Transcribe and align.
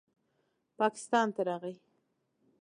پاکستان 0.79 1.27
ته 1.35 1.41
راغے 1.47 1.73